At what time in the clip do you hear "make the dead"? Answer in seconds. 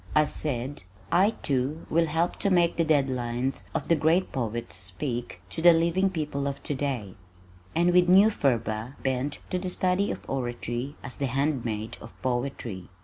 2.49-3.07